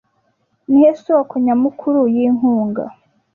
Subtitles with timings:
[0.69, 2.83] Nihe soko nyamukuru yinkunga